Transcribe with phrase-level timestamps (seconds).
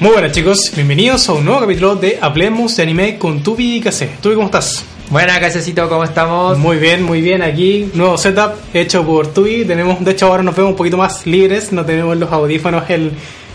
[0.00, 3.80] Muy buenas chicos, bienvenidos a un nuevo capítulo de Hablemos de Anime con Tubi y
[3.82, 4.08] Kase.
[4.22, 4.82] Tubi, ¿cómo estás?
[5.10, 6.56] Buenas, Casecito, ¿cómo estamos?
[6.56, 7.42] Muy bien, muy bien.
[7.42, 9.66] Aquí, nuevo setup hecho por Tubi.
[9.66, 11.70] Tenemos, de hecho, ahora nos vemos un poquito más libres.
[11.70, 13.12] No tenemos los audífonos en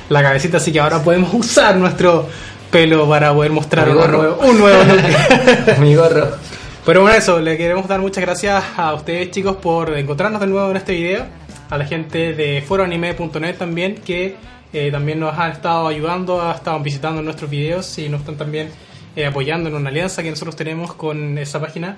[0.09, 2.29] la cabecita, así que ahora podemos usar nuestro
[2.69, 5.79] pelo para poder mostrar un nuevo, un nuevo look.
[5.79, 6.27] Mi gorro.
[6.85, 10.69] Pero bueno, eso, le queremos dar muchas gracias a ustedes chicos por encontrarnos de nuevo
[10.69, 11.25] en este video.
[11.71, 14.35] A la gente de foroanime.net también, que
[14.77, 18.69] eh, también nos han estado ayudando, ha estado visitando nuestros videos y nos están también
[19.15, 21.97] eh, apoyando en una alianza que nosotros tenemos con esa página.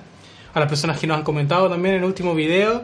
[0.54, 2.82] A las personas que nos han comentado también en el último video.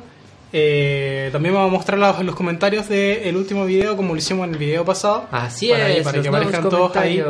[0.51, 4.53] Eh, también vamos a mostrar los, los comentarios del último video como lo hicimos en
[4.53, 5.27] el video pasado.
[5.31, 7.23] Así Para- es, para que aparezcan todos ahí.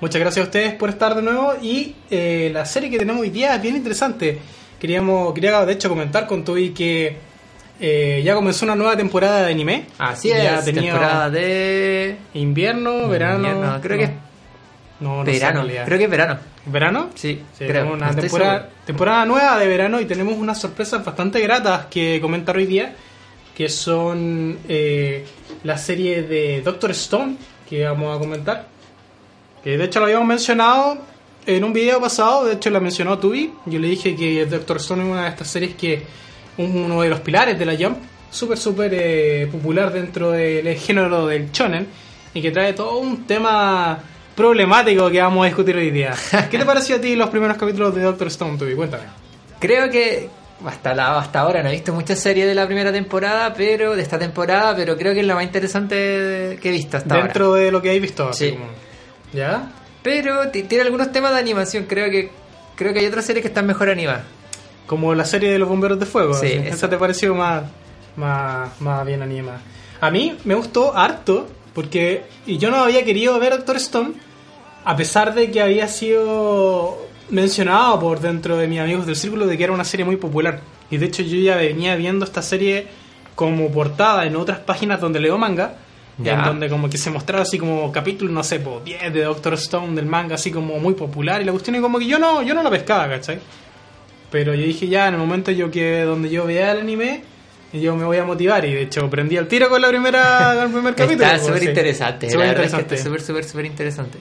[0.00, 1.94] muchas gracias a ustedes por estar de nuevo y
[2.52, 4.38] la serie que tenemos hoy día es bien interesante.
[4.80, 7.16] Queríamos, quería de hecho comentar con Toby que
[7.84, 9.86] eh, ya comenzó una nueva temporada de anime.
[9.98, 12.16] Así ya es, tenía temporada de...
[12.34, 13.48] invierno, verano.
[13.48, 14.10] Invierno, creo que es
[15.00, 15.84] no, no sé verano, realidad.
[15.84, 16.38] creo que es verano.
[16.64, 17.10] ¿Verano?
[17.16, 17.68] Sí, Sí, creo.
[17.68, 22.20] tenemos una no temporada, temporada nueva de verano y tenemos unas sorpresas bastante gratas que
[22.20, 22.94] comentar hoy día,
[23.56, 25.26] que son eh,
[25.64, 27.36] la serie de Doctor Stone,
[27.68, 28.66] que vamos a comentar.
[29.64, 30.98] Que de hecho lo habíamos mencionado
[31.46, 33.52] en un video pasado, de hecho la mencionó Tubi.
[33.66, 36.00] Yo le dije que Doctor Stone es una de estas series que
[36.58, 37.98] uno de los pilares de la Jump,
[38.30, 41.86] súper, súper eh, popular dentro del género del shonen
[42.34, 43.98] y que trae todo un tema
[44.34, 46.14] problemático que vamos a discutir hoy día.
[46.50, 48.74] ¿Qué te pareció a ti los primeros capítulos de Doctor Stone, Tubi?
[48.74, 49.04] Cuéntame.
[49.60, 50.28] Creo que
[50.66, 54.02] hasta, la, hasta ahora no he visto muchas series de la primera temporada, pero de
[54.02, 57.60] esta temporada, pero creo que es la más interesante que he visto hasta Dentro ahora.
[57.62, 58.32] de lo que habéis visto.
[58.32, 58.52] Sí.
[58.52, 58.66] como-
[59.32, 59.70] ¿Ya?
[60.02, 62.30] Pero ti- tiene algunos temas de animación, creo que
[62.74, 64.22] creo que hay otras series que están mejor animadas.
[64.86, 66.34] Como la serie de los bomberos de fuego.
[66.34, 66.74] Sí, eso.
[66.74, 67.64] Esa te pareció más,
[68.16, 69.60] más, más bien animada.
[70.00, 74.12] A mí me gustó harto porque y yo no había querido ver Doctor Stone
[74.84, 76.98] a pesar de que había sido
[77.30, 80.60] mencionado por dentro de mis amigos del círculo de que era una serie muy popular.
[80.90, 82.88] Y de hecho yo ya venía viendo esta serie
[83.34, 85.76] como portada en otras páginas donde leo manga.
[86.18, 86.34] Ya.
[86.34, 89.54] En donde como que se mostraba así como capítulo, no sé, po, 10 de Doctor
[89.54, 91.40] Stone del manga, así como muy popular.
[91.40, 93.38] Y la cuestión es como que yo no, yo no la pescaba, ¿cachai?
[94.32, 97.22] Pero yo dije ya, en el momento yo que donde yo vea el anime,
[97.72, 98.64] yo me voy a motivar.
[98.64, 101.24] Y de hecho prendí el tiro con la primera, con el primer capítulo.
[101.26, 101.68] Está pues, súper sí.
[101.68, 104.18] interesante, Súper la verdad es que está súper, súper, súper interesante.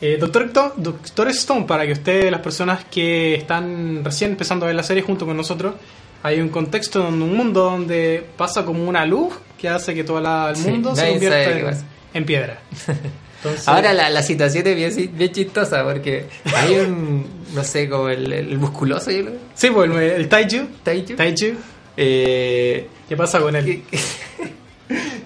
[0.00, 4.76] Eh, Doctor, Doctor Stone, para que ustedes, las personas que están recién empezando a ver
[4.76, 5.74] la serie junto con nosotros,
[6.22, 10.20] hay un contexto, donde un mundo donde pasa como una luz que hace que todo
[10.20, 11.76] la- el Sí, mundo se convierta en,
[12.14, 12.58] en piedra.
[13.38, 16.26] Entonces, Ahora la, la situación es bien, bien chistosa porque
[16.56, 20.66] hay un, no sé, como el, el musculoso, yo lo Sí, pues el, el Taiju.
[20.82, 21.14] Taiju.
[21.16, 21.54] Taiju.
[21.96, 23.64] Eh, ¿Qué pasa con él?
[23.88, 23.98] que-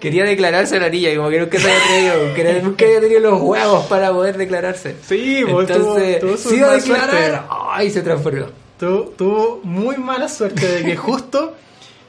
[0.00, 3.00] quería declararse a la niña y como que nunca se había atrevido, que nunca había
[3.00, 4.96] tenido los huevos para poder declararse.
[5.06, 7.38] Sí, pues Entonces, tuvo, tuvo su a mala declarar, suerte.
[7.70, 7.90] ¡ay!
[7.90, 8.46] se transformó.
[8.78, 11.54] Tu- tuvo muy mala suerte de que justo,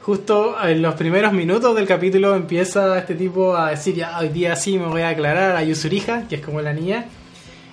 [0.04, 4.54] justo en los primeros minutos del capítulo empieza este tipo a decir, ya hoy día
[4.54, 7.06] sí me voy a aclarar a Yusuriha, que es como la niña,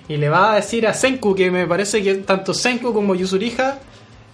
[0.08, 3.80] y le va a decir a Senku, que me parece que tanto Senku como Yusuriha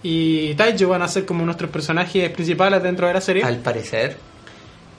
[0.01, 3.43] y Taiju van a ser como nuestros personajes principales dentro de la serie.
[3.43, 4.15] Al parecer.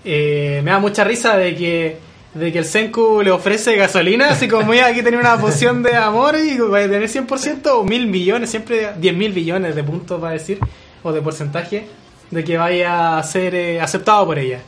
[0.04, 1.96] Eh, me da mucha risa de que
[2.34, 5.96] de que el Senku le ofrece gasolina, así como mira, aquí tenía una poción de
[5.96, 10.22] amor y va a tener 100% o mil millones, siempre 10 mil billones de puntos
[10.22, 10.58] va a decir,
[11.02, 11.86] o de porcentaje,
[12.30, 14.60] de que vaya a ser eh, aceptado por ella.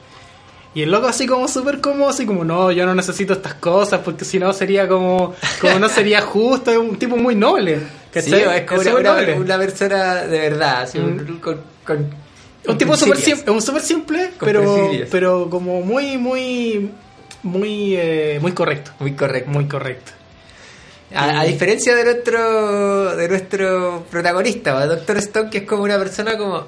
[0.74, 4.00] Y el loco así como súper cómodo, así como, no, yo no necesito estas cosas
[4.02, 7.80] porque si no sería como, como no sería justo, es un tipo muy noble.
[8.12, 9.34] Sí, es como Es una, noble.
[9.34, 11.40] una persona de verdad, así, un- Mm.
[11.40, 12.10] con, con-
[12.66, 15.08] Un tipo súper simple, un súper simple, Con pero, principios.
[15.10, 16.90] pero como muy, muy,
[17.42, 18.92] muy, eh, muy correcto.
[19.00, 19.50] Muy correcto.
[19.50, 20.12] Muy correcto.
[21.14, 26.38] A, a diferencia de nuestro de nuestro protagonista, Doctor Stone, que es como una persona
[26.38, 26.64] como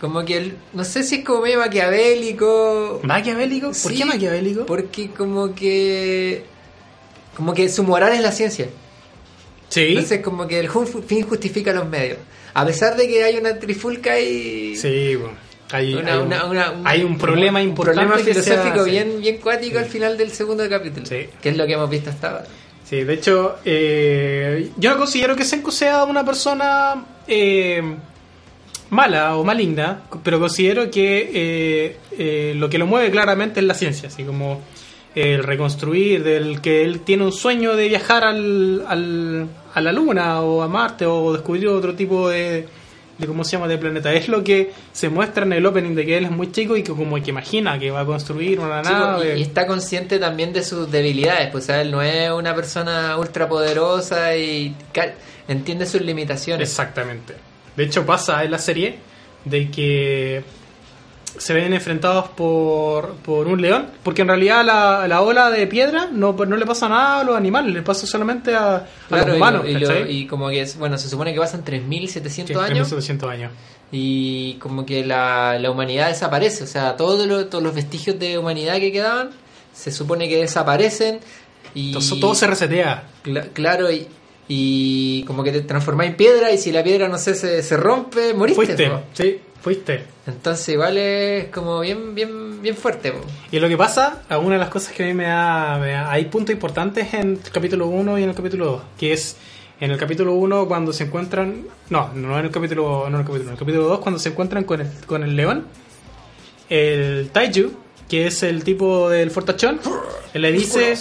[0.00, 3.68] como que él, no sé si es como medio maquiavélico, ¿Maquiavélico?
[3.68, 4.66] ¿Por Sí, qué maquiavélico?
[4.66, 6.44] porque como que
[7.36, 8.66] como que su moral es la ciencia.
[9.68, 9.88] Sí.
[9.88, 10.68] Entonces como que el
[11.06, 12.18] fin justifica los medios.
[12.54, 15.34] a pesar de que hay una trifulca y Sí, bueno,
[15.72, 18.00] hay, una- hay un, una- una- un- hay un problema un importante.
[18.06, 21.26] problema filosófico bien, bien cuático al final del segundo capítulo, Sí.
[21.42, 22.44] que es lo que hemos visto hasta ahora.
[22.88, 27.82] Sí, de hecho, eh, yo no considero que Senku sea una persona eh,
[28.90, 33.74] mala o maligna, pero considero que eh, eh, lo que lo mueve claramente es la
[33.74, 34.60] ciencia, así como
[35.14, 40.40] el reconstruir, del que él tiene un sueño de viajar al, al- a la Luna
[40.42, 42.66] o a Marte o descubrir otro tipo de,
[43.18, 44.12] de cómo se llama de planeta.
[44.12, 46.82] Es lo que se muestra en el opening de que él es muy chico y
[46.82, 49.38] que como que imagina que va a construir una nave.
[49.38, 54.36] y, está consciente también de sus debilidades, pues él no es una persona ultra poderosa
[54.36, 54.74] y
[55.48, 56.68] entiende sus limitaciones.
[56.68, 57.34] Exactamente.
[57.76, 58.98] De hecho pasa en la serie
[59.44, 60.42] de que
[61.38, 66.08] se ven enfrentados por, por un león, porque en realidad la, la ola de piedra
[66.10, 69.64] no, no le pasa nada a los animales, le pasa solamente a, los y humanos.
[69.68, 70.10] y, lo- ¿cachai?
[70.16, 73.52] y como que es, bueno, se supone que pasan 3.700 Sí, años 3700 años.
[73.92, 78.38] y como que la, la humanidad desaparece, o sea, todo lo- todos los vestigios de
[78.38, 79.28] humanidad que quedaban
[79.74, 81.20] se supone que desaparecen
[81.74, 83.04] y todo se resetea.
[83.22, 84.06] Cla- claro y,
[84.48, 87.76] y como que te transformás en piedra y si la piedra no sé se, se
[87.76, 88.64] rompe, moriste.
[88.66, 89.00] Fuiste, po.
[89.12, 90.04] sí, fuiste.
[90.26, 93.12] Entonces igual es como bien bien bien fuerte.
[93.12, 93.18] po.
[93.50, 96.10] Y lo que pasa, una de las cosas que a mí me da, me da-
[96.10, 99.36] hay puntos importantes en el capítulo 1 y en el capítulo 2, que es
[99.80, 103.26] en el capítulo 1 cuando se encuentran, no, no en el capítulo, no en el
[103.26, 105.66] capítulo, en el capítulo 2 cuando se encuentran con el, con el león,
[106.68, 107.72] el Taiju,
[108.08, 109.80] que es el tipo del fortachón,
[110.34, 110.96] le dice,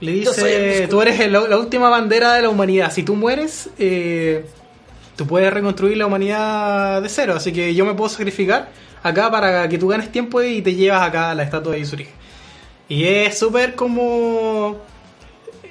[0.00, 4.44] le dice, tú eres el- la última bandera de la humanidad, si tú mueres, eh,
[5.16, 8.68] tú puedes reconstruir la humanidad de cero, así que yo me puedo sacrificar
[9.02, 12.06] acá para que tú ganes tiempo y te llevas acá a la estatua de Yusuri.
[12.88, 14.78] Y es súper como...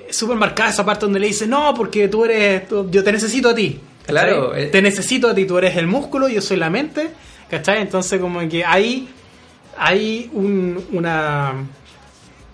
[0.10, 2.68] Súper marcada esa parte donde le dice, no, porque tú eres...
[2.68, 3.80] tú- yo te necesito a ti.
[4.06, 4.14] ¿cachai?
[4.28, 4.68] Claro, eh.
[4.68, 7.10] Te necesito a ti, tú eres el músculo, yo soy la mente.
[7.50, 7.82] ¿Cachai?
[7.82, 9.08] Entonces como que hay...
[9.78, 11.54] Hay un- una...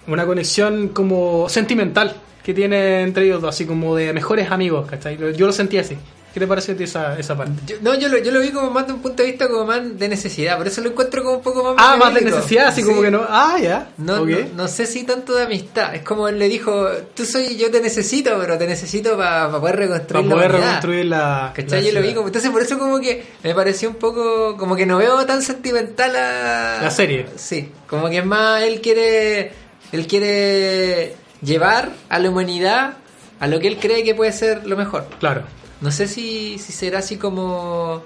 [0.08, 5.18] Una conexión como sentimental que tiene entre ellos dos, así como de mejores amigos, ¿cachai?
[5.36, 5.98] Yo lo sentí así.
[6.34, 7.52] ¿Qué te pareció a ti esa, esa parte?
[7.68, 9.66] Yo, no, yo lo, yo lo vi como más de un punto de vista como
[9.66, 12.68] más de necesidad, por eso lo encuentro como un poco más Ah, más de necesidad,
[12.68, 12.88] así Sí.
[12.88, 13.26] como que no...
[13.28, 13.90] Ah, ya.
[13.98, 14.30] No, ok.
[14.30, 15.94] no, no sé si tanto de amistad.
[15.94, 19.76] Es como él le dijo, tú soy, yo te necesito, pero te necesito para poder
[19.76, 20.68] reconstruir Para poder la humanidad".
[20.76, 21.52] reconstruir la...
[21.54, 21.82] ¿Cachai?
[21.82, 24.78] la Yo lo vi como, entonces por eso como que me pareció un poco, como
[24.78, 26.80] que no veo tan sentimental a...
[26.82, 27.26] La serie.
[27.36, 29.52] Sí, como que es más, él quiere,
[29.92, 32.94] él quiere llevar a la humanidad
[33.40, 35.08] a lo que él cree que puede ser lo mejor.
[35.20, 35.44] Claro,
[35.82, 38.04] No sé si, si será así como...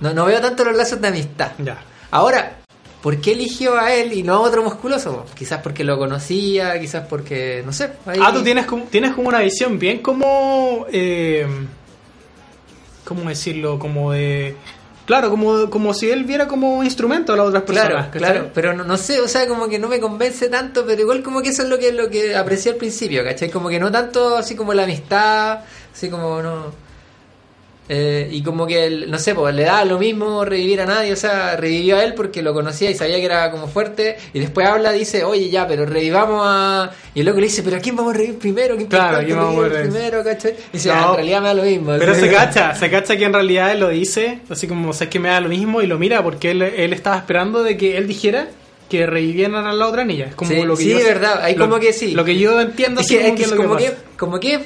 [0.00, 1.50] No, no veo tanto los lazos de amistad.
[1.58, 1.78] ya.
[2.12, 2.58] Ahora,
[3.02, 5.26] ¿por qué eligió a él y no a otro musculoso?
[5.34, 7.90] Quizás porque lo conocía, quizás porque, no sé.
[8.06, 10.86] ahí- Ah, tú tienes como, tienes como una visión bien como...
[10.92, 11.46] Eh,
[13.04, 13.78] ¿Cómo decirlo?
[13.78, 14.54] Como de...
[15.08, 18.08] Claro, como, como si él viera como instrumento a las otras personas.
[18.08, 18.20] Claro, ¿cachai?
[18.20, 21.22] claro, pero no, no sé, o sea, como que no me convence tanto, pero igual
[21.22, 23.48] como que eso es lo que lo que aprecié al principio, ¿cachai?
[23.48, 25.60] Como que no tanto así como la amistad,
[25.94, 26.87] así como no...
[27.90, 31.12] Eh, y como que, el- no sé, pues le da lo mismo revivir a nadie,
[31.12, 34.40] o sea, revivió a él porque lo conocía y sabía que era como fuerte, y
[34.40, 36.90] después habla, dice, oye, ya, pero revivamos a...
[37.14, 38.76] Y el loco le dice, pero ¿a quién vamos a revivir primero?
[38.76, 40.50] ¿Qué Claro, ¿a importante quién vamos a revivir primero, cachai?
[40.52, 40.94] Y dice, No.
[40.94, 41.92] "Ah, en realidad me da lo mismo.
[41.98, 45.18] Pero se cacha, se cacha que en realidad él lo dice, así como, sabes que
[45.18, 48.06] me da lo mismo y lo mira porque él, él estaba esperando de que él
[48.06, 48.48] dijera
[48.90, 50.26] que revivieran a la otra niña.
[50.26, 52.12] Es como Sí, lo que sí, yo, verdad, lo- como que sí.
[52.12, 53.52] Lo que yo entiendo Es que, es que es
[54.16, 54.60] como que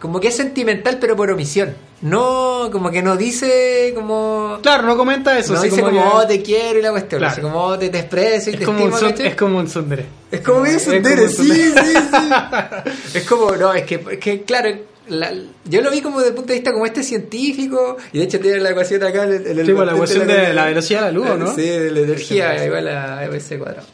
[0.00, 4.96] como que es sentimental pero por omisión no como que no dice como Claro, no
[4.96, 5.52] comenta eso.
[5.52, 7.32] no dice como, que- oh te quiero y la cuestión Claro.
[7.32, 9.58] así como oh, te, te expreso y es, te como un estimo son- es como
[9.58, 10.06] un tsundere.
[10.32, 11.28] Es como un sí, tsundere.
[11.28, 13.14] sí, sí.
[13.14, 14.70] es como, no, es que, es que claro,
[15.08, 15.32] la-
[15.64, 18.40] yo lo vi como desde el punto de vista como este científico, y de hecho
[18.40, 21.06] tiene la ecuación acá el, en el Sí, pues, la ecuación de la velocidad de
[21.06, 21.54] la luz, ¿o ¿no?
[21.54, 23.86] Sí, de la energía igual a MC cuadrado.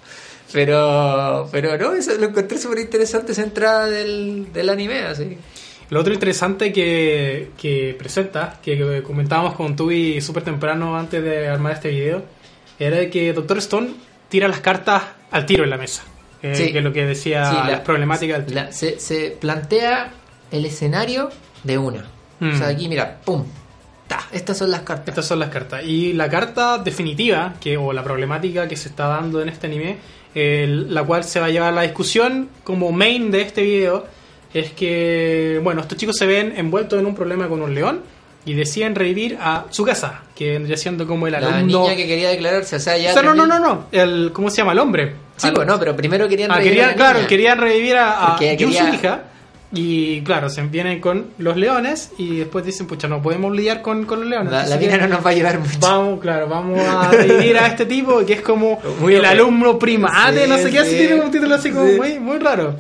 [0.53, 5.37] Pero, pero no, eso lo encontré súper interesante esa entrada del, del anime, así.
[5.91, 11.49] Lo otro interesante que, que presenta, que, que comentábamos con Tubi súper temprano antes de
[11.49, 12.25] armar este video,
[12.79, 13.91] era que Doctor Stone
[14.29, 16.03] tira las cartas al tiro en la mesa.
[16.43, 16.73] eh, Sí.
[16.73, 18.61] Que es lo que decía Sí, la- las problemáticas del tiro.
[18.63, 20.11] La- se, se plantea
[20.51, 21.31] el escenario
[21.65, 22.05] de una.
[22.41, 22.51] Mm.
[22.51, 23.45] O sea, aquí mira, pum,
[24.09, 25.09] ta, estas son las cartas.
[25.09, 25.85] Estas son las cartas.
[25.85, 29.99] Y la carta definitiva, que o la problemática que se está dando en este anime,
[30.35, 34.07] el- la cual se va a llevar a la discusión como main de este video,
[34.61, 38.01] es que, bueno, estos chicos se ven envueltos en un problema con un león
[38.45, 41.83] y deciden revivir a Tsukasa, que vendría siendo como el la alumno...
[41.83, 43.11] niña que quería declararse, o sea, ya...
[43.11, 44.73] O sea, no, no, no, no, el, ¿cómo se llama?
[44.73, 45.15] El hombre.
[45.37, 47.29] Sí, pues no, pero primero querían Ah, revivir a la claro, niña.
[47.29, 49.23] querían revivir a, a Porque quería- Yusuhika.
[49.73, 54.07] Y claro, se vienen con los leones y después dicen, pucha, no podemos lidiar con,
[54.07, 54.53] con los leones.
[54.53, 55.79] La, la que no nos va a ayudar mucho.
[55.81, 60.45] Vamos, claro, vamos a revivir a este tipo que es como Muy el alumno primate,
[60.45, 60.97] Sí, no sé qué, así sí.
[60.99, 61.97] tiene un título así como Sí.
[61.97, 62.77] muy, muy raro.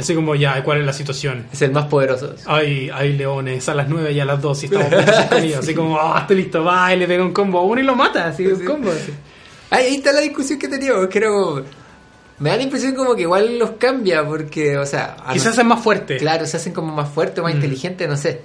[0.00, 1.46] Así como, ya, ¿cuál es la situación?
[1.52, 2.34] Es el más poderoso.
[2.46, 5.04] Hay, hay leones a las 9 y a las 2 y estamos con.
[5.58, 7.94] Así como, ah, estoy listo, va, y le pega un combo a uno y lo
[7.94, 8.64] mata, así, un Sí.
[8.64, 8.90] combo.
[8.90, 9.12] Así.
[9.70, 11.06] Ahí, ahí está la discusión que teníamos.
[11.08, 11.62] que era como-
[12.38, 15.14] Me da la impresión como que igual los cambia porque, o sea...
[15.32, 16.16] Quizás no- es más fuerte.
[16.16, 17.56] Claro, se hacen como más fuertes, más Mm.
[17.56, 18.40] inteligentes, no sé.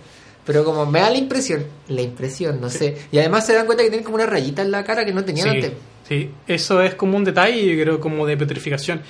[0.45, 2.97] Pero como me da la impresión, la impresión, no sé.
[3.11, 5.23] Y además se dan cuenta que tienen como una rayita en la cara que no
[5.23, 5.71] tenían Sí, antes.
[6.07, 9.01] sí, eso es como un detalle, yo creo, como de petrificación.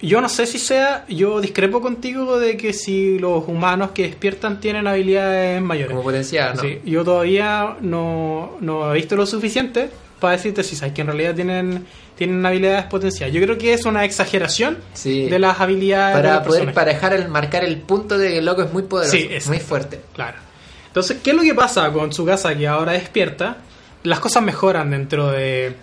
[0.00, 4.58] Yo no sé si sea, yo discrepo contigo de que si los humanos que despiertan
[4.58, 5.90] tienen habilidades mayores.
[5.90, 6.62] Como potenciada, ¿no?
[6.62, 11.08] Sí, yo todavía no, no he visto lo suficiente para decirte si sabes que en
[11.08, 11.84] realidad tienen,
[12.16, 13.34] tienen habilidades potenciales.
[13.34, 15.28] Yo creo que es una exageración Sí.
[15.28, 18.62] de las habilidades de Para poder parejar el, marcar el punto de que el loco
[18.62, 20.00] es muy poderoso, Sí, es- muy fuerte.
[20.14, 20.38] Claro.
[20.86, 23.58] Entonces, ¿qué es lo que pasa con su casa que ahora despierta?
[24.04, 25.74] Las cosas mejoran dentro de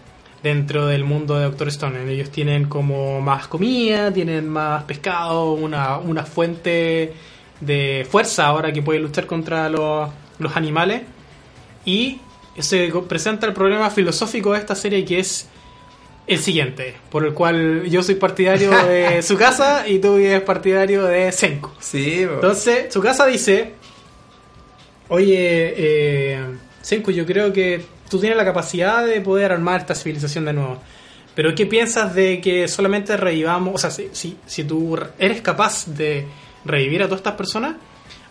[0.43, 2.11] dentro del mundo de Doctor Stone.
[2.11, 7.13] Ellos tienen como más comida, tienen más pescado, una, una fuente
[7.59, 11.03] de fuerza ahora que puede luchar contra los, los animales.
[11.85, 12.19] Y
[12.57, 15.47] se presenta el problema filosófico de esta serie que es
[16.27, 21.03] el siguiente, por el cual yo soy partidario de su casa y tú eres partidario
[21.05, 21.73] de Senko.
[21.79, 23.73] Sí, Entonces, su casa dice,
[25.07, 26.45] oye, eh,
[26.81, 30.81] Senku, yo creo que tú tienes la capacidad de poder armar esta civilización de nuevo.
[31.35, 33.75] Pero ¿qué piensas de que solamente revivamos?
[33.75, 36.25] O sea, si, si, si tú eres capaz de
[36.65, 37.75] revivir a todas estas personas,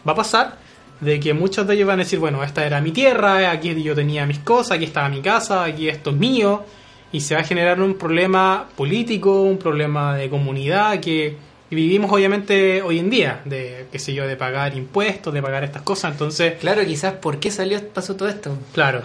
[0.07, 0.59] va a pasar
[1.01, 3.95] de que muchos de ellos van a decir, bueno, esta era mi tierra, aquí yo
[3.95, 6.65] tenía mis cosas, aquí estaba mi casa, aquí esto es mío,
[7.13, 11.37] y se va a generar un problema político, un problema de comunidad que
[11.71, 15.83] vivimos obviamente hoy en día, de, qué sé yo, de pagar impuestos, de pagar estas
[15.83, 16.55] cosas, entonces...
[16.59, 18.57] Claro, quizás por qué salió, pasó todo esto.
[18.73, 19.03] Claro.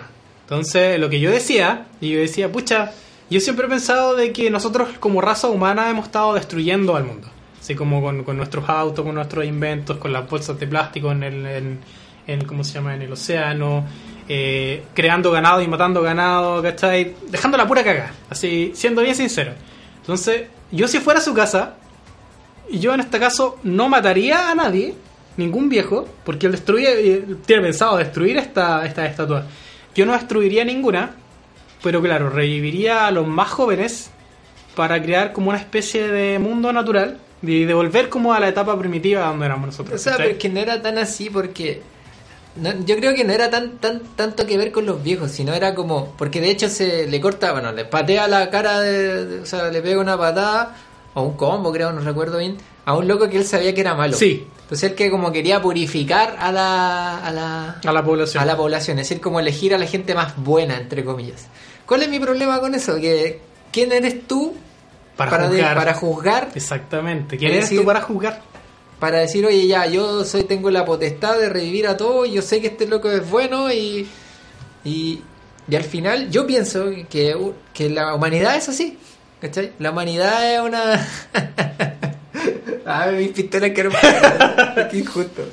[0.51, 2.91] Entonces, lo que yo decía, y yo decía, pucha,
[3.29, 7.29] yo siempre he pensado de que nosotros como raza humana hemos estado destruyendo al mundo.
[7.57, 11.23] Así como con, con nuestros autos, con nuestros inventos, con las bolsas de plástico en
[11.23, 11.79] el, en,
[12.27, 12.93] en- ¿cómo se llama?
[12.95, 13.85] En el océano,
[14.27, 17.15] eh, creando ganado y matando ganado, ¿cachai?
[17.29, 19.53] Dejando la pura caga, así, siendo bien sincero.
[20.01, 21.75] Entonces, yo si fuera a su casa,
[22.69, 24.95] yo en este caso no mataría a nadie,
[25.37, 29.45] ningún viejo, porque él destruye, él tiene pensado destruir esta, esta estatua.
[29.95, 31.15] Yo no destruiría ninguna,
[31.83, 34.09] pero claro, reviviría a los más jóvenes
[34.75, 39.25] para crear como una especie de mundo natural y devolver como a la etapa primitiva
[39.25, 39.99] donde éramos nosotros.
[39.99, 40.25] O sea, ¿cachai?
[40.27, 41.81] pero es que no era tan así porque...
[42.55, 45.53] no- yo creo que no era tan, tan tanto que ver con los viejos, sino
[45.53, 46.13] era como...
[46.17, 49.69] Porque de hecho se le corta, bueno, le patea la cara, de, de- o sea,
[49.69, 50.75] le pega una patada,
[51.15, 53.93] o un combo creo, no recuerdo bien, a un loco que él sabía que era
[53.95, 54.15] malo.
[54.17, 54.47] Sí.
[54.63, 57.17] Entonces él que como quería purificar a la...
[57.25, 58.41] A la a la población.
[58.41, 61.47] a la población, es decir, como elegir a la gente más buena, entre comillas.
[61.85, 62.95] ¿Cuál es mi problema con eso?
[62.95, 64.55] Que ¿quién eres tú
[65.17, 65.75] Para juzgar.
[65.75, 67.37] para juzgar, Exactamente.
[67.37, 68.41] ¿Quién Es eres decir- tú para juzgar?
[68.99, 72.61] para decir, oye, ya, yo soy tengo la potestad de revivir a todos, yo sé
[72.61, 74.07] que este loco es bueno y
[74.85, 75.21] y,
[75.67, 77.35] y al final yo pienso que,
[77.73, 78.97] que la humanidad es así,
[79.41, 79.73] ¿cachai?
[79.79, 81.07] La humanidad es una...
[82.91, 83.89] ah, mis pistolas que no
[84.89, 85.43] Qué injusto.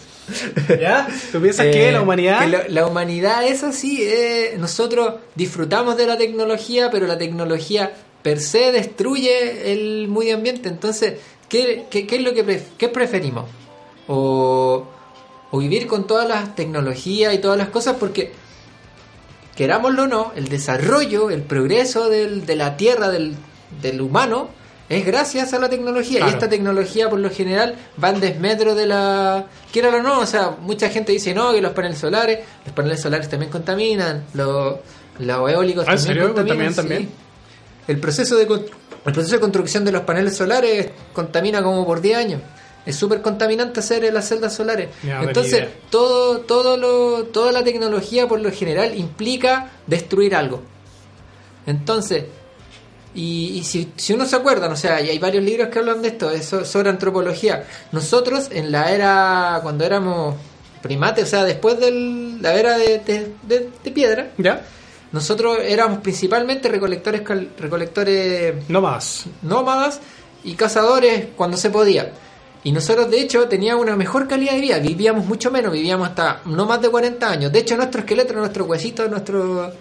[0.80, 1.08] ¿Ya?
[1.32, 2.40] ¿Tú piensas que Eh, la humanidad...
[2.40, 4.02] que la, la humanidad es así.
[4.02, 7.92] eh, nosotros disfrutamos de la tecnología, pero la tecnología
[8.22, 10.68] per se destruye el medio ambiente.
[10.68, 11.14] Entonces,
[11.48, 13.46] ¿qué, qué, qué es lo que pref- qué preferimos?
[14.06, 14.86] O,
[15.50, 18.32] o vivir con todas las tecnologías y todas las cosas, porque
[19.56, 23.34] querámoslo o no, el desarrollo, el progreso del- de la Tierra, del,
[23.82, 24.50] del humano,
[24.88, 26.18] es gracias a la tecnología.
[26.18, 26.32] Claro.
[26.32, 29.46] Y esta tecnología, por lo general, va en desmetro de la...
[29.72, 33.00] Quiera o no, o sea, mucha gente dice, no, que los paneles solares, los paneles
[33.00, 34.76] solares también contaminan, los,
[35.18, 36.22] los eólicos ¿Ah, también serio?
[36.34, 36.56] contaminan.
[36.58, 37.02] ¿Contaminan también?
[37.02, 37.28] sí.
[37.88, 42.16] El proceso, de, el proceso de construcción de los paneles solares contamina como por 10
[42.18, 42.42] años.
[42.84, 44.88] Es súper contaminante hacer las celdas solares.
[45.02, 50.62] No Entonces, todo, todo lo, toda la tecnología por lo general implica destruir algo.
[51.66, 52.24] Entonces,
[53.18, 56.00] y, y si, si uno se acuerda, o sea, y hay varios libros que hablan
[56.02, 57.64] de esto, es so- sobre antropología.
[57.92, 60.36] Nosotros en la era, cuando éramos
[60.82, 61.90] primates, o sea, después de
[62.40, 64.62] la era de, de- de- de piedra, ¿Ya?
[65.10, 67.22] nosotros éramos principalmente recolectores,
[67.58, 69.24] recolectores más.
[69.42, 70.00] nómadas
[70.44, 72.12] y cazadores cuando se podía.
[72.64, 74.78] Y nosotros, de hecho, teníamos una mejor calidad de vida.
[74.78, 77.52] Vivíamos mucho menos, vivíamos hasta no más de 40 años.
[77.52, 79.72] De hecho, nuestro esqueleto, nuestros huesitos, nuestros.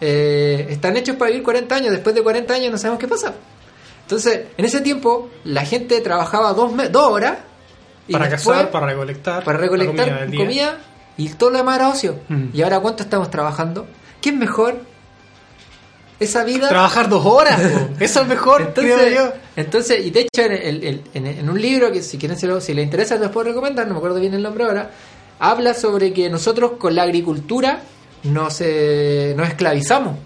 [0.00, 1.90] Eh, están hechos para vivir 40 años.
[1.92, 3.34] Después de 40 años no sabemos qué pasa.
[4.02, 7.38] Entonces, en ese tiempo, la gente trabajaba dos, dos horas
[8.06, 9.44] Y para después, cazar, para recolectar.
[9.44, 10.78] para recolectar comida
[11.16, 12.20] y todo lo demás era ocio.
[12.28, 12.44] Mm.
[12.54, 13.86] ¿Y ahora cuánto estamos trabajando?
[14.22, 14.76] ¿Qué es mejor?
[16.20, 16.68] Esa vida...
[16.68, 17.60] Trabajar dos horas,
[18.00, 19.32] eso es mejor, Entonces, creo yo.
[19.56, 22.46] entonces, y de hecho, en, el- el- en- en un libro que si quieren se
[22.48, 24.90] lo- si les interesa, les puedo recomendar, no me acuerdo bien el nombre ahora,
[25.38, 27.82] habla sobre que nosotros con la agricultura
[28.24, 30.16] nos, eh, nos esclavizamos.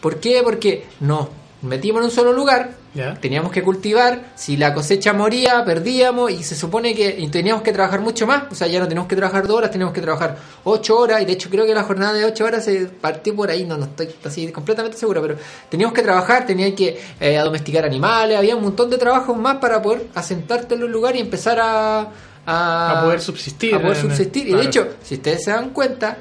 [0.00, 0.40] ¿Por qué?
[0.42, 1.28] Porque nos
[1.62, 2.72] metimos en un solo lugar,
[3.20, 8.00] teníamos que cultivar, si la cosecha moría, perdíamos y se supone que teníamos que trabajar
[8.00, 10.98] mucho más, o sea, ya no tenemos que trabajar dos horas, tenemos que trabajar ocho
[10.98, 13.64] horas y de hecho creo que la jornada de ocho horas se partió por ahí,
[13.64, 15.36] no, no estoy así completamente seguro, pero
[15.70, 19.80] teníamos que trabajar, tenían que eh, domesticar animales, había un montón de trabajos más para
[19.80, 22.08] poder asentarte en un lugar y empezar a...
[22.44, 24.48] A, A poder subsistir, a poder eh, subsistir.
[24.48, 24.62] Y claro.
[24.62, 26.18] de hecho, si ustedes se dan cuenta,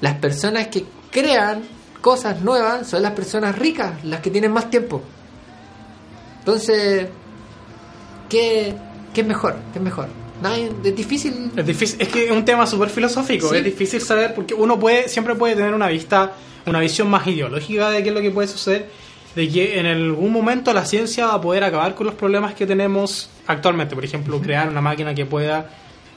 [0.00, 1.62] las personas que crean
[2.00, 5.02] cosas nuevas son las personas ricas, las que tienen más tiempo.
[6.40, 7.08] Entonces,
[8.28, 8.74] ¿qué,
[9.12, 9.56] qué es mejor?
[9.72, 10.08] ¿Qué es mejor?
[10.84, 11.50] Es difícil.
[11.56, 13.56] Es difícil, es que es un tema súper filosófico, Sí.
[13.56, 16.32] es difícil saber porque uno puede siempre puede tener una vista,
[16.66, 18.88] una visión más ideológica de qué es lo que puede suceder,
[19.34, 22.66] de que en algún momento la ciencia va a poder acabar con los problemas que
[22.66, 25.70] tenemos actualmente, por ejemplo, crear una máquina que pueda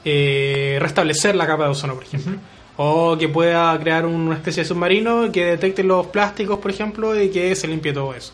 [0.04, 2.36] eh, restablecer la capa de ozono, por ejemplo.
[2.76, 7.28] O que pueda crear una especie de submarino que detecte los plásticos, por ejemplo, y
[7.30, 8.32] que se limpie todo eso.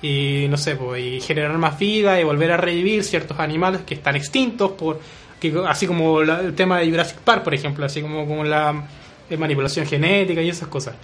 [0.00, 3.94] Y no sé, pues, y generar más vida y volver a revivir ciertos animales que
[3.94, 5.00] están extintos, por
[5.40, 8.84] que, así como la- el tema de Jurassic Park, por ejemplo, así como, como la
[9.30, 10.94] eh, manipulación genética y esas cosas.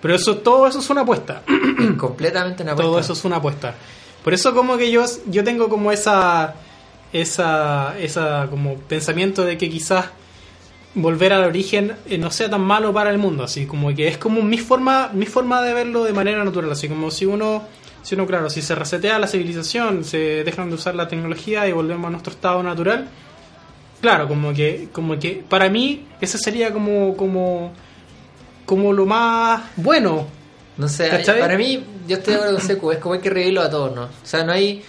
[0.00, 1.42] Pero eso todo eso es una apuesta.
[1.46, 3.12] Es completamente una Todo apuesta.
[3.12, 3.74] eso es una apuesta.
[4.24, 6.54] Por eso como que yo, yo tengo como esa,
[7.12, 10.06] esa, esa como pensamiento de que quizás
[10.94, 14.18] volver al origen eh, no sea tan malo para el mundo, así como que es
[14.18, 17.62] como mi forma, mi forma de verlo de manera natural, así como si uno,
[18.02, 21.72] si uno claro, si se resetea la civilización, se dejan de usar la tecnología y
[21.72, 23.08] volvemos a nuestro estado natural,
[24.00, 27.72] claro, como que, como que para mí ese sería como, como,
[28.66, 30.26] como lo más bueno,
[30.76, 33.60] No sé, para mí, yo estoy de acuerdo con Secu, es como hay que reírlo
[33.60, 34.04] a todos, ¿no?
[34.04, 34.82] O sea, no hay.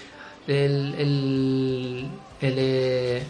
[0.48, 2.08] El, el,
[2.42, 3.24] el, eh,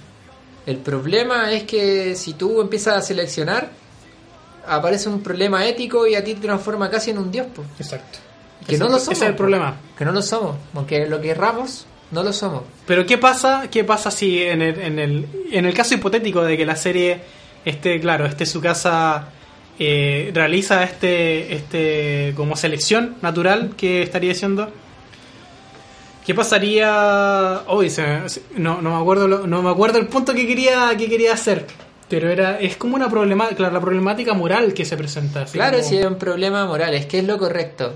[0.71, 3.69] el problema es que si tú empiezas a seleccionar,
[4.67, 7.67] aparece un problema ético y a ti te transforma casi en un dios, pues.
[7.79, 8.19] Exacto.
[8.67, 9.21] Que no Ese- lo ese somos.
[9.21, 9.37] es el po.
[9.37, 9.75] problema.
[9.97, 10.55] Que no lo somos.
[10.75, 12.63] Aunque lo querramos, no lo somos.
[12.85, 13.67] Pero ¿qué pasa?
[13.71, 17.19] ¿Qué pasa si en el, en el, en el caso hipotético de que la serie
[17.65, 19.29] esté, claro, esté su casa
[19.79, 24.69] eh, realiza este, este como selección natural que estaría haciendo?
[26.25, 27.63] ¿Qué pasaría?
[27.67, 27.91] Hoy
[28.57, 31.65] no, no me acuerdo lo- no me acuerdo el punto que quería que quería hacer,
[32.09, 35.45] pero era es como una problemática, claro, la problemática moral que se presenta.
[35.45, 37.93] Claro, como- si es un problema moral, es que es lo correcto.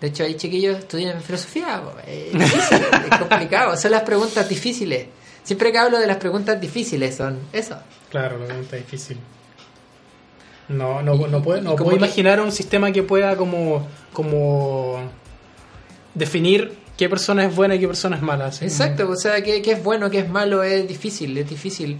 [0.00, 2.78] De hecho, hay chiquillos estudian filosofía, po, es, difícil,
[3.12, 5.06] es complicado, son las preguntas difíciles.
[5.42, 7.76] Siempre que hablo de las preguntas difíciles son eso.
[8.10, 9.18] Claro, la pregunta difícil.
[10.68, 15.00] No, no, no, puedo, no puedo que- imaginar un sistema que pueda como, como
[16.14, 18.48] definir qué persona es buena y qué persona es mala.
[18.48, 21.98] así Exacto, o sea, qué, qué es bueno, qué es malo, es difícil, es difícil.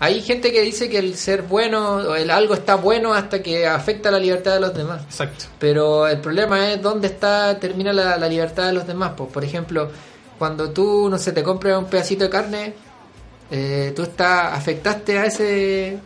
[0.00, 3.66] Hay gente que dice que el ser bueno o el algo está bueno hasta que
[3.66, 5.02] afecta la libertad de los demás.
[5.04, 5.46] Exacto.
[5.58, 9.12] Pero el problema es dónde está termina la, la libertad de los demás.
[9.16, 9.90] Pues, por ejemplo,
[10.38, 12.74] cuando tú, no sé, te compras un pedacito de carne,
[13.50, 15.98] eh, tú está, afectaste a ese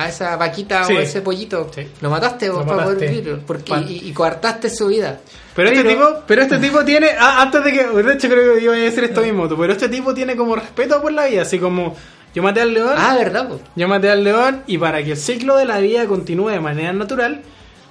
[0.00, 0.94] a esa vaquita Sí.
[0.94, 1.70] o a ese pollito.
[1.74, 1.86] Sí.
[2.00, 3.40] Lo mataste Lo vos para poder vivir.
[3.46, 5.20] Porque, y, y coartaste su vida.
[5.56, 8.62] Pero, este tipo, pero este tipo tiene, ah, antes de que, de hecho creo que
[8.62, 11.58] iba a decir esto mismo, pero este tipo tiene como respeto por la vida, así
[11.58, 11.96] como
[12.32, 13.48] yo maté al león, Ah, ¿verdad?
[13.48, 13.60] po?
[13.74, 16.92] yo maté al león y para que el ciclo de la vida continúe de manera
[16.92, 17.42] natural,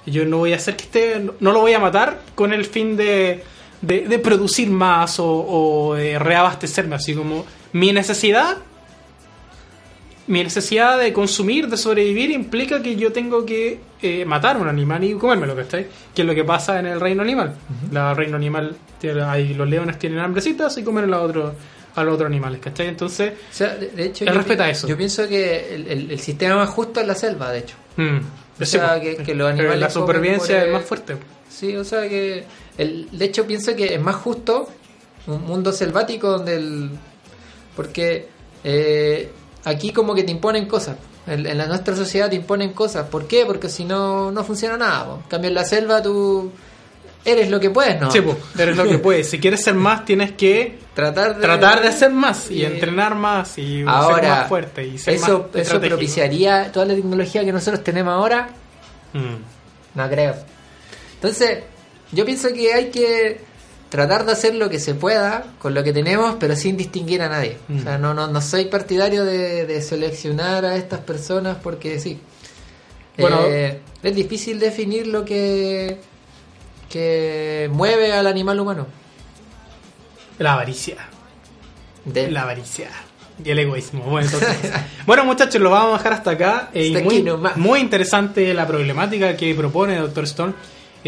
[0.06, 2.96] yo no voy a hacer que esté, no lo voy a matar con el fin
[2.96, 3.44] de,
[3.82, 7.44] de, de producir más o, o de reabastecerme, así como
[7.74, 8.56] mi necesidad,
[10.28, 15.02] mi necesidad de consumir, de sobrevivir, implica que yo tengo que eh, matar un animal
[15.04, 15.86] y comérmelo, ¿cachai?
[16.14, 17.54] Que es lo que pasa en el reino animal.
[17.90, 18.76] La reino animal,
[19.26, 21.52] ahí los leones tienen hambrecitas y comen a los otros
[21.94, 22.86] a los otros animales, ¿cachai?
[22.86, 24.86] Entonces, O sea, de, de hecho, Él yo respeta eso.
[24.86, 27.74] Yo pienso que el, el- el sistema más justo es la selva, de hecho.
[27.96, 31.16] mm, O sí, sea, que- los Pero animales la supervivencia es eh, más fuerte.
[31.48, 32.44] Sí, o sea que.
[32.76, 34.68] El, de hecho, pienso que es más justo
[35.26, 36.90] un mundo selvático donde el.
[37.74, 38.28] Porque
[38.62, 39.28] eh,
[39.64, 40.96] aquí, como que te imponen cosas.
[41.26, 43.06] En, en la nuestra sociedad te imponen cosas.
[43.08, 43.44] ¿Por qué?
[43.46, 45.04] Porque si no, no funciona nada.
[45.06, 45.14] po.
[45.24, 46.50] En cambio, en la selva tú.
[47.24, 48.10] Eres lo que puedes, ¿no?
[48.10, 49.28] Sí, pues, eres lo que puedes.
[49.28, 53.14] Si quieres ser más, tienes que Tratar de, tratar de hacer más y y- entrenar
[53.16, 57.44] más y ser Ahora, más fuerte y ser eso, más eso propiciaría toda la tecnología
[57.44, 58.48] que nosotros tenemos ahora.
[59.12, 59.98] Mm.
[59.98, 60.34] No creo.
[61.14, 61.64] Entonces,
[62.12, 63.40] yo pienso que hay que
[63.88, 67.28] tratar de hacer lo que se pueda con lo que tenemos, pero sin distinguir a
[67.28, 67.56] nadie.
[67.68, 67.78] Mm.
[67.78, 72.18] O sea, no, no, no soy partidario de, de seleccionar a estas personas porque sí.
[73.16, 73.40] Bueno.
[73.46, 75.98] Eh, es difícil definir lo que,
[76.88, 78.86] que mueve al animal humano.
[80.38, 80.96] La avaricia.
[82.04, 82.88] De- La avaricia.
[83.44, 84.02] Y el egoísmo.
[84.04, 84.72] Bueno, entonces-
[85.06, 86.70] bueno, muchachos, lo vamos a dejar hasta acá.
[86.74, 87.24] Eh, Hasta muy,
[87.56, 90.54] muy interesante la problemática que propone Doctor Stone.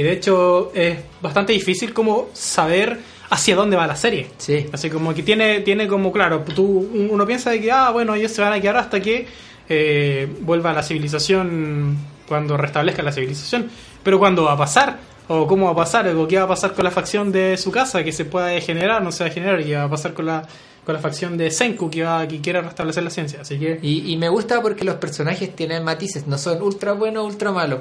[0.00, 4.30] Y de hecho es bastante difícil como saber hacia dónde va la serie.
[4.38, 4.66] Sí.
[4.72, 8.32] Así como que tiene, tiene como, claro, tú, uno piensa de que, ah, bueno, ellos
[8.32, 9.26] se van a quedar hasta que
[9.68, 13.68] eh, vuelva la civilización, cuando restablezca la civilización.
[14.02, 15.00] Pero ¿cuándo va a pasar?
[15.28, 16.08] ¿O cómo va a pasar?
[16.08, 19.02] ¿O qué va a pasar con la facción de su casa que se pueda degenerar,
[19.02, 19.60] no se va a degenerar?
[19.60, 20.48] ¿Y qué va a pasar con la,
[20.86, 23.42] con la facción de Senku que, va, que quiere restablecer la ciencia?
[23.42, 23.78] Así que...
[23.82, 27.52] Y, y me gusta porque los personajes tienen matices, no son ultra buenos o ultra
[27.52, 27.80] malos.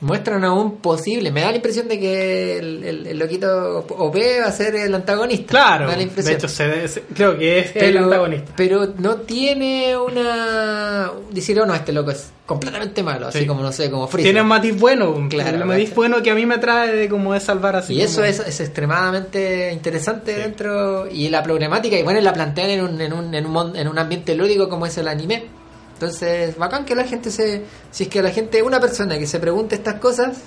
[0.00, 1.32] Muestran aún posible.
[1.32, 4.94] Me da la impresión de que el, el- el loquito OP va a ser el
[4.94, 5.46] antagonista.
[5.50, 6.36] Claro, Me da la de impresión.
[6.36, 8.52] hecho se- se- creo que es el antagonista.
[8.56, 11.10] pero no tiene una.
[11.32, 13.26] Decir, oh no, este loco es completamente malo.
[13.26, 13.46] Así Sí.
[13.46, 14.28] como, no sé, como Freezer.
[14.32, 17.34] Tiene un matiz bueno, Claro, el matiz bueno que a mí me trae de como
[17.34, 17.94] de salvar así.
[17.94, 20.40] Y eso es, es extremadamente interesante Sí.
[20.40, 21.08] dentro.
[21.10, 23.98] Y la problemática, y bueno, la plantean en un, en, un, en, un, en un
[23.98, 25.46] ambiente lúdico como es el anime.
[25.98, 27.64] Entonces, bacán que la gente se.
[27.90, 30.38] Si es que la gente, una persona que se pregunte estas cosas.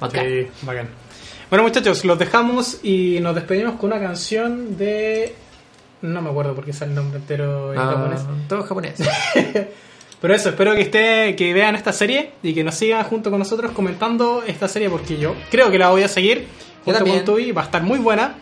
[0.00, 0.24] bacán.
[0.26, 0.88] Sí, bacán.
[1.50, 5.34] Bueno, muchachos, los dejamos y nos despedimos con una canción de.
[6.00, 8.20] No me acuerdo porque es el nombre entero en Ah, japonés.
[8.48, 8.94] todo japonés.
[10.22, 13.38] Pero eso, espero que esté, que vean esta serie y que nos sigan junto con
[13.38, 16.46] nosotros comentando esta serie porque yo creo que la voy a seguir
[16.82, 18.36] junto con Tubi, va a estar muy buena.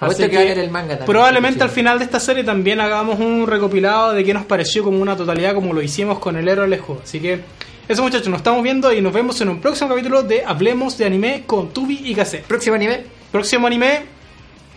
[0.00, 1.62] Apuesto Así que va a leer el manga también, Probablemente sí.
[1.62, 5.14] al final de esta serie también hagamos un recopilado de qué nos pareció como una
[5.14, 7.00] totalidad como lo hicimos con el héroe Alejo.
[7.02, 7.40] Así que
[7.86, 11.04] eso muchachos, nos estamos viendo y nos vemos en un próximo capítulo de Hablemos de
[11.04, 12.38] Anime con Tubi y Kase.
[12.46, 14.04] Próximo anime: Próximo anime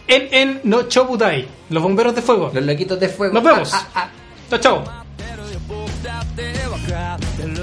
[0.08, 2.51] en en no Chobutai, los bomberos de fuego.
[2.53, 3.34] Los loquitos de fuego.
[3.34, 3.71] Nos vemos.
[3.73, 4.10] Ah, ah, ah.
[4.49, 5.03] Chao, chao.
[5.67, 7.56] 僕だってわかってる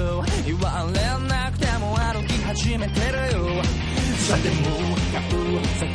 [0.45, 3.63] 言われなくても歩き始めてるよ
[4.17, 4.63] さて向
[5.13, 5.94] かう先